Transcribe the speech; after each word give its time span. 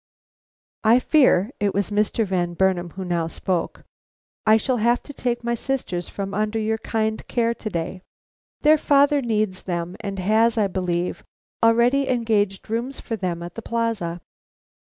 "I 0.83 0.97
fear" 0.97 1.51
it 1.59 1.75
was 1.75 1.91
Mr. 1.91 2.25
Van 2.25 2.55
Burnam 2.55 2.89
who 2.95 3.05
now 3.05 3.27
spoke 3.27 3.83
"I 4.47 4.57
shall 4.57 4.77
have 4.77 5.03
to 5.03 5.13
take 5.13 5.43
my 5.43 5.53
sisters 5.53 6.09
from 6.09 6.33
under 6.33 6.57
your 6.57 6.79
kind 6.79 7.21
care 7.27 7.53
to 7.53 7.69
day. 7.69 8.01
Their 8.61 8.79
father 8.79 9.21
needs 9.21 9.61
them, 9.61 9.95
and 9.99 10.17
has, 10.17 10.57
I 10.57 10.65
believe, 10.65 11.23
already 11.61 12.09
engaged 12.09 12.67
rooms 12.67 12.99
for 12.99 13.15
them 13.15 13.43
at 13.43 13.53
the 13.53 13.61
Plaza." 13.61 14.21